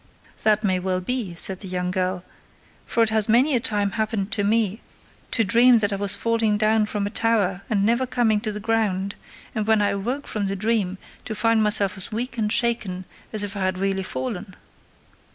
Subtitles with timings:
[0.41, 2.25] "That may well be," said the young girl,
[2.87, 4.81] "for it has many a time happened to me
[5.29, 8.59] to dream that I was falling down from a tower and never coming to the
[8.59, 9.13] ground,
[9.53, 13.43] and when I awoke from the dream to find myself as weak and shaken as
[13.43, 14.55] if I had really fallen."